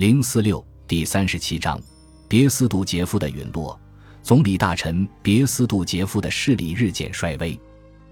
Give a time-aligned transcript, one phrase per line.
[0.00, 1.78] 零四六第三十七章，
[2.26, 3.78] 别斯杜杰夫的陨落。
[4.22, 7.60] 总理大臣别斯杜杰夫的势力日渐衰微，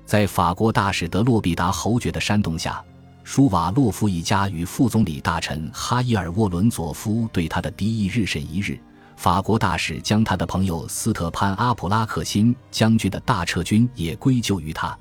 [0.04, 2.85] 在法国大使德洛必达侯爵的煽动下，
[3.24, 8.79] 舒瓦洛夫一家与副总理大臣哈伊尔沃伦佐夫对他的敌意日甚一日。
[9.16, 14.95] 法国大使将他的朋友斯特潘阿普拉克辛将军的大撤军也归咎于他。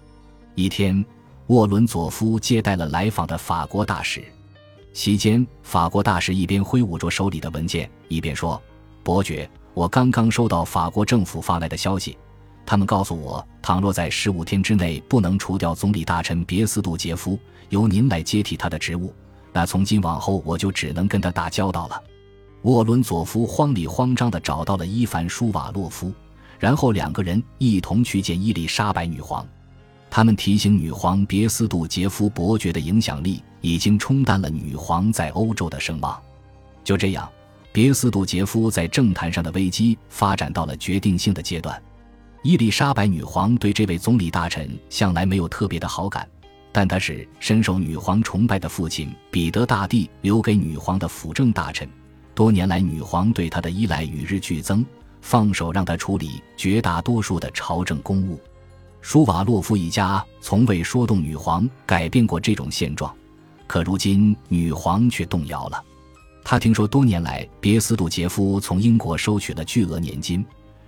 [0.56, 1.04] 一天，
[1.48, 4.24] 沃伦佐夫接待了来访的法国大使。
[4.98, 8.60] 期间，法国大使一边挥舞着手里的文件，一边说
[9.06, 12.18] ：“伯爵，我刚刚收到法国政府发来的消息，
[12.66, 17.38] 他们告诉我，倘若在十五天之内不能除掉总理大臣别斯杜杰夫，
[17.70, 19.14] 由您来接替他的职务，
[19.54, 22.04] 那从今往后我就只能跟他打交道了。”
[22.64, 26.12] 沃伦佐夫慌里慌张地找到了伊凡舒瓦洛夫，
[26.58, 29.48] 然后两个人一同去见伊丽莎白女皇。
[30.10, 36.20] 他们提醒女皇，别斯杜杰夫伯爵的影响力已经冲淡了女皇在欧洲的声望。
[36.84, 37.30] 就这样，
[37.72, 41.80] 别斯杜杰夫在政坛上的危机发展到了决定性的阶段。
[42.44, 46.28] 伊丽莎白女皇对这位总理大臣向来没有特别的好感，
[46.72, 51.88] 但他是深受女皇崇拜的父亲彼得大帝留给女皇的辅政大臣。
[52.34, 54.86] 多年来，女皇对他的依赖与日俱增，
[55.22, 58.40] 放手让他处理绝大多数的朝政公务。
[59.02, 63.14] 舒瓦洛夫一家从未说动女皇改变过这种现状，
[63.66, 65.84] 可如今女皇却动摇了。
[66.44, 70.46] 她听说多年来别斯杜杰夫从英国收取了巨额年金，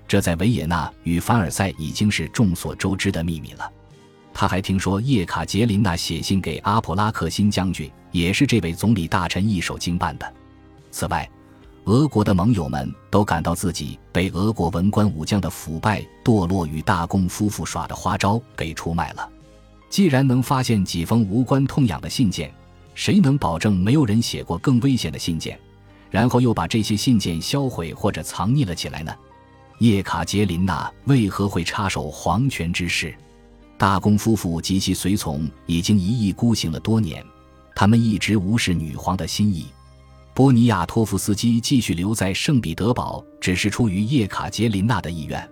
[0.08, 3.72] 这在维也纳与凡尔赛已经是众所周知的秘密了。
[4.34, 10.34] 他还听说叶卡捷琳娜写信给阿普拉克辛将军，也是这位总理大臣一手经办的。
[10.92, 11.30] 此外，
[11.90, 19.28] 俄国的盟友们都感到自己被俄国文官武将的腐败堕落与大公夫妇耍的花招给出卖了。
[19.90, 22.54] 既然能发现几封无关痛痒的信件，
[22.94, 25.60] 谁能保证没有人写过更危险的信件，
[26.12, 29.12] 然后又把这些信件销毁或者藏匿了起来呢？
[29.80, 33.16] 叶卡捷琳娜为何会插手皇权之事？
[33.80, 37.26] 大公夫妇及其随从已经一意孤行了多年，
[37.76, 39.66] 他们一直无视女皇的心意。
[40.40, 45.46] 波尼亚托夫斯基继续留在圣彼得堡，只是出于叶卡捷琳娜的意愿，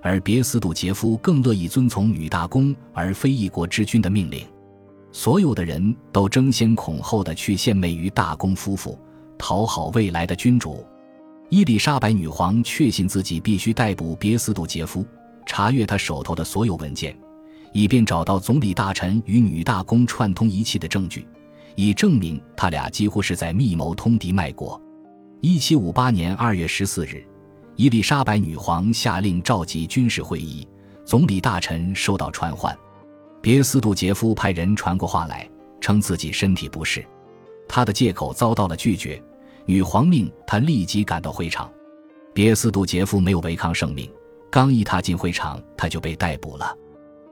[0.00, 4.42] 而别斯杜杰夫更乐意遵从女大公而非一国之君的命令。
[5.12, 8.98] 所有的人都争先恐后的去献媚于大公夫妇，
[9.36, 10.82] 讨好未来的君主。
[11.50, 15.04] 伊丽莎白女皇确信自己必须逮捕别斯杜杰夫，
[15.44, 17.14] 查阅他手头的所有文件，
[17.74, 21.26] 以便找到总理大臣与女大公串通一气的证据。
[21.74, 24.80] 以证明他俩几乎是在密谋通敌卖国。
[25.40, 27.26] 一七五八年二月十四日，
[27.76, 30.66] 伊丽莎白女皇下令召集军事会议，
[31.04, 32.76] 总理大臣受到传唤。
[33.40, 35.48] 别斯杜杰夫派人传过话来，
[35.80, 37.04] 称自己身体不适。
[37.68, 39.20] 他的借口遭到了拒绝，
[39.66, 41.68] 女皇命他立即赶到会场。
[42.32, 44.08] 别斯杜杰夫没有违抗圣命，
[44.50, 46.76] 刚一踏进会场，他就被逮捕了。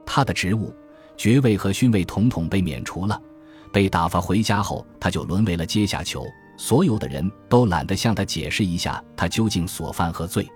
[0.05, 0.75] 他的职务、
[1.15, 3.21] 爵位和勋位统统被免除了。
[3.71, 6.25] 被打发回家后，他就沦为了阶下囚。
[6.57, 10.47] 所有的人都懒得向他解释一下他究竟所犯何罪。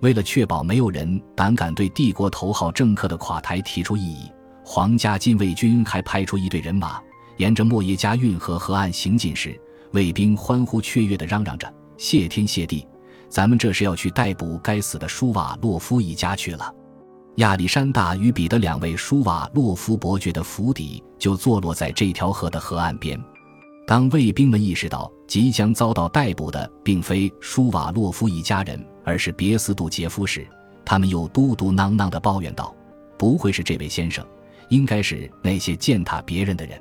[0.00, 4.30] 为了确保没有人胆敢对帝国头号政客的垮台提出异议，
[4.64, 7.00] 皇家禁卫军还派出一队人马，
[7.36, 9.58] 沿着莫耶加运河河岸行进时，
[9.92, 12.86] 卫兵欢呼雀跃地嚷嚷着：“谢天谢地，
[13.28, 16.74] 咱们这是要去逮捕该死的舒瓦洛夫一家去了。”
[17.36, 23.18] 亚历山大与彼得两位舒瓦洛夫伯爵的府邸就坐落在这条河的河岸边。
[23.86, 30.46] 当卫兵们意识到即将遭到逮捕的并非舒瓦洛夫一家人，而是别斯杜杰夫时，
[30.84, 32.74] 他们又嘟嘟囔囔地抱怨道
[33.18, 34.26] ：“不会是这位先生，
[34.70, 36.80] 应该是那些践踏别人的人。”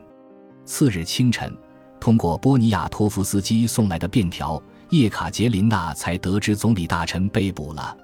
[0.64, 1.54] 次日清晨，
[2.00, 7.96] 通过波尼亚托夫斯基送来的便条，叶卡捷琳娜才得知总理大臣被捕了。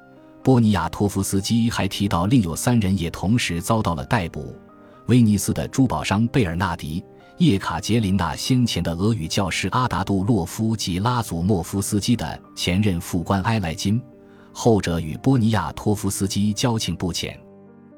[0.43, 4.55] 波尼亚托夫斯基还提到，另有三人也同时遭到了逮捕：
[5.07, 7.03] 威尼斯的珠宝商贝尔纳迪、
[7.37, 14.01] 叶卡捷琳娜先前的俄语教师阿达杜洛夫及拉祖莫夫斯基的前任副官埃莱金。
[14.53, 17.39] 后者与波尼亚托夫斯基交情不浅。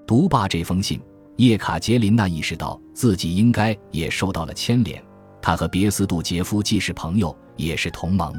[0.06, 1.02] 读罢这封信，
[1.38, 5.02] 叶卡捷琳娜意识到自己应该也受到了牵连。
[5.42, 8.34] 他和别斯杜杰夫既是朋友，也是同盟。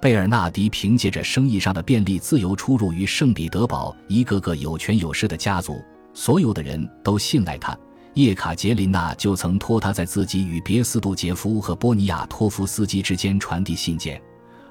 [0.00, 5.82] 贝尔纳迪凭借着生意上的便利，自由出入于圣彼得堡一个个有权有势的家族，
[6.14, 7.76] 所有的人都信赖他。
[8.14, 14.20] 叶卡捷琳娜就曾托他在自己与别斯杜杰夫和波尼亚托夫斯基之间传递信件，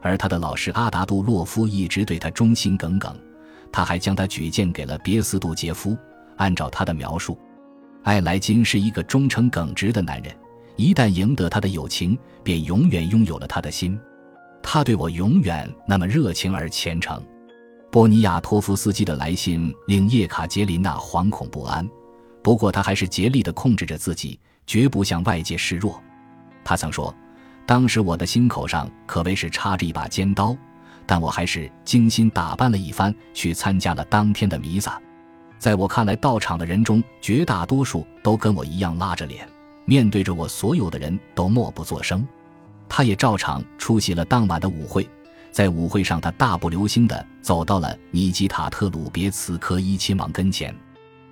[0.02, 3.14] 而他的老师阿达杜洛夫一直对他忠心耿耿。
[3.70, 5.96] 他还将他举荐给了别斯杜杰夫。
[6.38, 7.38] 按照他的描述，
[8.04, 10.34] 艾莱金是一个忠诚耿直的男人，
[10.78, 14.00] 一旦赢得他的友情，便永远拥有了他的心。
[14.70, 17.24] 他对我永远那么热情而虔诚。
[17.90, 21.90] 波尼亚托夫斯基的来信令叶卡捷琳娜惶恐不安，
[22.44, 26.04] 不过她还是竭力地控制着自己，绝不向外界示弱。
[26.66, 27.16] 他曾说
[27.66, 30.54] ：“当时我的心口上可谓是插着一把尖刀，
[31.06, 35.02] 但我还是精心打扮了一番，去参加了当天的弥撒。
[35.58, 39.48] 在我看来，到场的人中绝大多数都跟我一样拉着脸，
[39.86, 42.28] 面对着我，所有的人都默不作声。
[42.90, 45.08] 他也照常出席了当晚的舞会。”
[45.52, 50.76] 在舞会上，他大步流星地走到了尼基塔特鲁别茨科伊亲王跟前。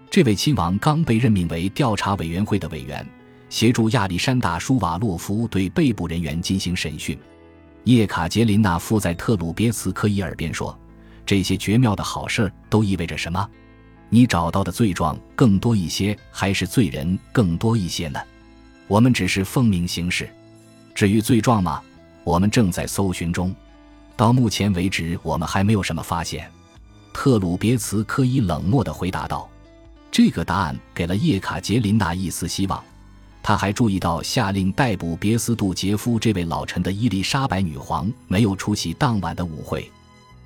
[0.10, 3.08] 这位亲王刚被任命为调查委员会的委员，
[3.50, 7.16] 协助亚历山大舒瓦洛夫对被捕人员进行审讯。
[7.84, 10.76] 叶卡捷琳娜附在特鲁别茨科伊耳边说
[11.24, 13.48] ：“这些绝妙的好事都意味着什么？
[14.10, 18.20] 你找到的罪状更多一些，还是罪人更多一些呢？
[18.88, 20.28] 我们只是奉命行事。
[20.96, 21.80] 至于罪状吗？
[22.24, 23.54] 我们正在搜寻中。”
[24.18, 26.50] 到目前为止，我们还没有什么发现。”
[27.14, 29.48] 特鲁别茨科伊冷漠地回答道。
[30.10, 32.82] 这个答案给了叶卡捷琳娜一丝希望。
[33.44, 39.92] 他还注意到，下令逮捕别斯杜杰夫这位老臣的伊丽莎白女皇没有出席当晚的舞会。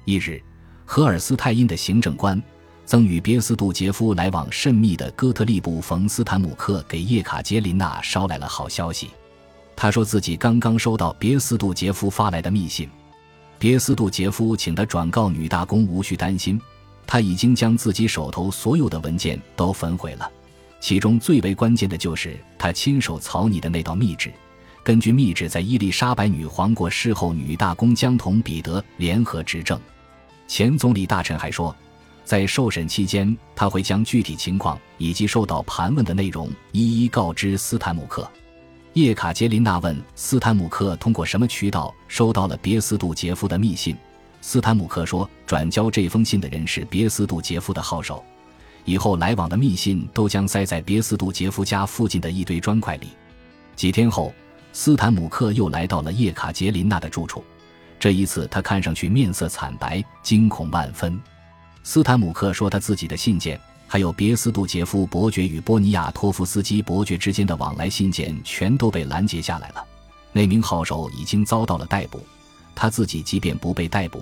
[0.04, 0.42] 一日，
[0.86, 2.42] 荷尔斯泰因的行政官，
[2.86, 9.12] 曾与别斯杜杰夫来往甚密的哥特利布·冯斯坦姆克给叶卡捷琳娜捎来了好消息。
[9.82, 12.90] 他说自己刚刚收到别斯杜杰夫发来的密信。
[13.58, 16.60] 别斯杜杰夫请他转告女大公无需担心，
[17.08, 20.30] 他已经将自己手头所有的文件都焚毁了，
[20.82, 24.30] 其中最为关键的就是他亲手草拟的那道密旨。
[24.84, 29.80] 根据密旨，在伊丽莎白女皇过世后，女大公将同彼得联合执政。
[30.46, 31.74] 前总理大臣还说，
[32.26, 38.30] 在受审期间，他会将具体情况以及受到盘问的内容一一告知斯坦姆克。
[38.94, 43.96] 叶卡捷琳娜问斯坦姆克：“通过什么渠道收到了别斯杜杰夫的密信？”
[44.42, 48.24] 斯坦姆克说：“转交这封信的人是别斯杜杰夫的号手，
[48.86, 53.10] 以后来往的密信都将塞在别斯杜杰夫家附近的一堆砖块里。”
[53.76, 54.34] 几天后，
[54.74, 57.44] 斯坦姆克又来到了叶卡捷琳娜的住处，
[58.00, 61.18] 这一次他看上去面色惨白，惊恐万分。
[61.84, 63.60] 斯坦姆克说：“他自己的信件。”
[63.92, 69.84] 还有别斯杜杰夫伯爵与波尼亚托夫斯基伯爵之间的往来信件全都被拦截下来了。
[70.32, 72.20] 那名号手已经遭到了逮捕，
[72.76, 74.22] 他自己即便不被逮捕，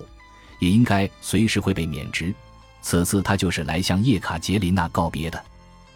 [0.59, 2.33] 也应该随时会被免职。
[2.81, 5.43] 此次他就是来向叶卡捷琳娜告别的。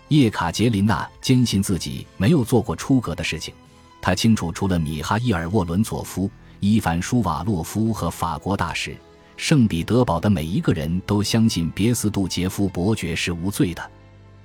[0.10, 3.54] 叶卡捷琳娜坚信自己没有做过出格的事情，
[4.02, 6.30] 她清楚，除了米哈伊尔沃伦佐夫、
[6.60, 8.98] 伊凡舒瓦洛夫和法国大使。
[9.42, 13.82] 圣彼得堡的每一个人都相信别斯杜杰夫伯爵是无罪的。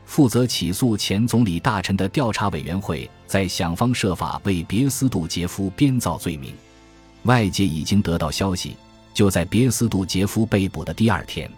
[0.07, 6.55] 负责起诉前总理大臣的调查委员会在想方设法为别斯杜杰夫编造罪名。
[7.25, 8.75] 外界已经得到消息，
[9.13, 11.51] 就在别斯杜杰夫被捕的第二天，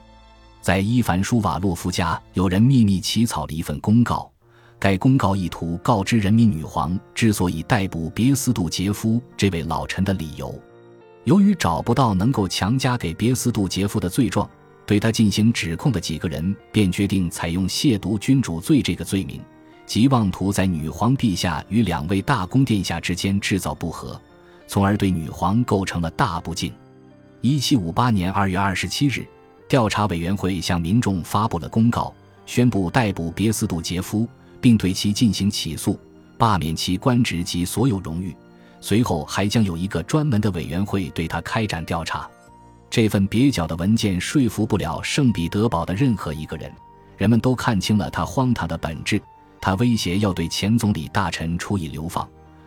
[0.61, 4.29] 在伊凡舒瓦洛夫家，有人秘密起草了一份公告。
[4.81, 10.61] 该公告意图告知人民女皇之所以逮捕别斯杜杰夫这位老臣的理由。
[11.28, 14.48] 由于找不到能够强加给别斯杜杰夫的罪状，
[14.86, 19.38] 对他进行指控的几个人便决定采用亵渎君主罪这个罪名，
[19.84, 24.19] 即妄图在女皇陛下与两位大公殿下之间制造不和，
[24.66, 26.72] 从而对女皇构成了大不敬。
[27.42, 29.26] 一七五八年二月二十七日，
[29.68, 32.11] 调查委员会向民众发布了公告，
[32.47, 34.26] 宣布逮捕别斯杜杰夫，
[34.62, 36.00] 并对其进行起诉，
[36.38, 38.35] 罢免其官职及所有荣誉。
[38.80, 42.28] 随后还将有一个专门的委员会对他开展调查。
[42.90, 46.73] 这份蹩脚的文件说服不了圣彼得堡的任何一个人，
[47.16, 49.20] 人们都看清了他荒唐的本质。
[49.61, 52.26] 他威胁要对前总理大臣处以流放、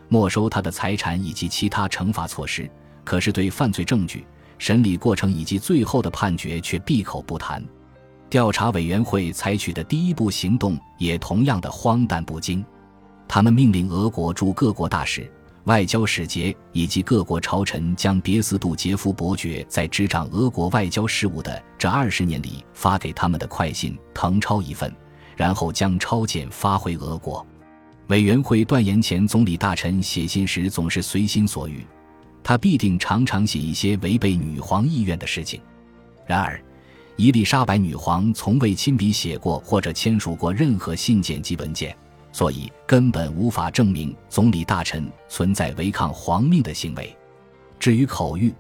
[0.10, 2.70] 没收他的财产以及其他惩罚措施，
[3.03, 4.25] 可是对犯罪证据、
[4.58, 7.63] 审理过程以及最后的判决却闭口不谈。
[8.30, 12.63] 调查委员会采取的第一步行动也同样的荒诞不经，
[13.27, 15.32] 他们命令俄国驻各国大使。
[15.65, 24.91] 外交使节以及各国朝臣将别斯杜杰夫伯爵在执掌俄国外交事务的这二十年里发给他们的快信誊抄一份，
[25.36, 27.46] 然后将抄件发回俄国。
[28.08, 31.86] 委员会断言，前总理大臣写信时总是随心所欲，
[32.44, 35.62] 他必定常常写一些违背女皇意愿的事情。
[36.25, 36.60] 然而，
[37.18, 41.96] 伊丽莎白女皇从未亲笔写过或者签署过任何信件及文件。
[42.32, 47.16] 所以根本无法证明总理大臣存在违抗皇命的行为。
[47.80, 48.54] 至于口谕，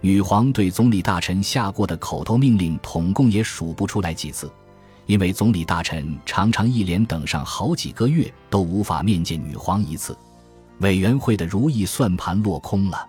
[0.00, 4.50] 女皇对总理大臣下过的口头命令，统共也数不出来几次，
[5.06, 10.16] 因为总理大臣常常一连等上好几个月都无法面见女皇一次。
[10.78, 13.06] 委员会的如意算盘落空了。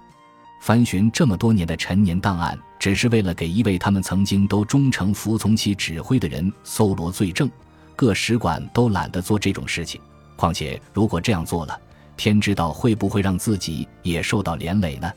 [0.61, 7.49] 翻寻这么多年的陈年档案，只是为了给一位他们曾经都忠诚服从其指挥的人搜罗罪证。
[7.95, 9.99] 各使馆都懒得做这种事情。
[10.35, 11.79] 况且，如果这样做了，
[12.17, 15.11] 天知道会不会让自己也受到连累呢？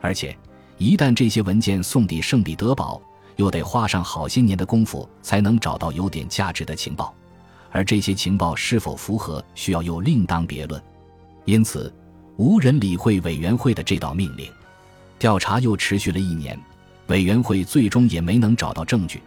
[0.00, 0.36] 而且，
[0.78, 3.00] 一旦这些文件送抵圣彼得堡，
[3.36, 7.14] 又得花上好些年的功夫才能找到有点价值的情报，
[7.70, 10.82] 而这些情报是否符合，需要又另当别论。
[11.44, 11.92] 因此，
[12.36, 14.50] 无人理会委员会的这道命令。
[15.18, 16.58] 调查又持续了一年，
[17.06, 19.22] 委员会最终也没能找到证据。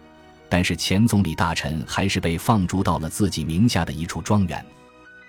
[0.49, 4.65] 但是前总理大臣还是被放逐到了自己名下的一处庄园。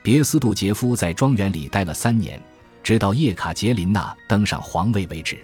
[0.03, 2.41] 别斯杜杰夫在庄园里待了三年，
[2.83, 5.39] 直到叶卡捷琳娜登上皇位为止。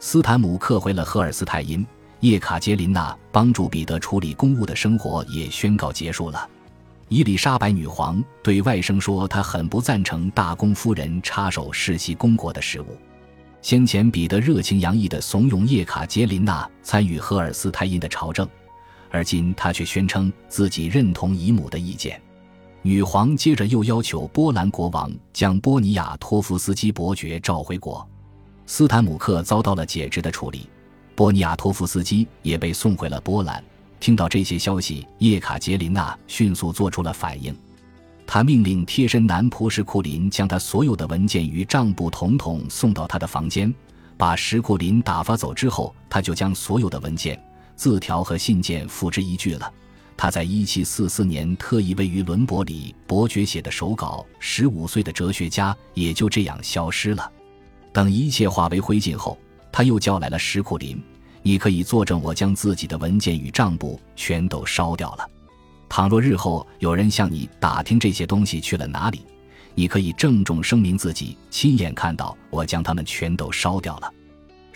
[0.00, 1.86] 斯坦姆克回了赫尔斯泰因，
[2.20, 6.48] 叶卡捷琳娜帮助彼得处理公务的生活也宣告结束了。
[7.08, 12.86] 伊丽莎白女皇对外甥说：“她很不赞成大公夫人插手世袭公国的事务。”
[13.62, 18.48] 先前彼得热情洋溢地怂恿叶卡捷琳娜参与赫尔斯泰因的朝政，
[19.14, 22.20] 而今他却宣称自己认同姨母的意见。
[22.82, 28.04] 女皇接着又要求波兰国王将波尼亚托夫斯基伯爵召回国。
[28.66, 30.68] 斯坦姆克遭到了解职的处理，
[31.14, 33.62] 波尼亚托夫斯基也被送回了波兰。
[34.00, 37.54] 听到这些消息，叶卡捷琳娜迅速做出了反应。
[38.26, 43.72] 她命令贴身男仆石库林将他所有的文件与账簿统统送到他的房间。
[44.16, 47.40] 把石库林打发走之后，他就将所有的文件、
[47.76, 49.72] 字条和信件付之一炬了。
[50.16, 57.30] 他在1744年特意位于伦伯里伯爵写的手稿《十五岁的哲学家》也就这样消失了。
[57.92, 59.36] 等一切化为灰烬后，
[59.72, 61.02] 他又叫来了石库林
[61.42, 65.28] ：“你可以作证，我将自己的文件与账簿全都烧掉了。”
[65.88, 69.22] 倘若日后有人向你打听这些东西去了哪里，
[69.74, 74.12] 你可以郑重声明自己亲眼看到我将它们全都烧掉了。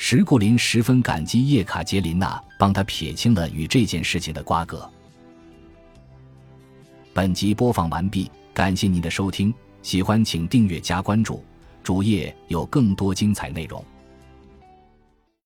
[0.00, 4.88] 石库林十分感激叶卡捷琳娜帮他撇清了与这件事情的瓜葛。
[7.12, 9.52] 本集播放完毕，感谢您的收听，
[9.82, 11.44] 喜欢请订阅加关注，
[11.82, 13.84] 主页有更多精彩内容。